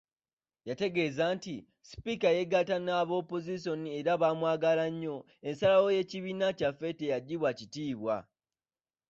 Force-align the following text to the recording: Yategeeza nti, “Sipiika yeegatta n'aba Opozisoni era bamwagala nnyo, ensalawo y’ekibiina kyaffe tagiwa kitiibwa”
Yategeeza 0.69 1.23
nti, 1.35 1.55
“Sipiika 1.87 2.29
yeegatta 2.37 2.77
n'aba 2.85 3.13
Opozisoni 3.21 3.87
era 3.99 4.11
bamwagala 4.21 4.85
nnyo, 4.93 5.17
ensalawo 5.47 5.87
y’ekibiina 5.95 6.47
kyaffe 6.59 6.87
tagiwa 6.99 7.49
kitiibwa” 7.59 8.15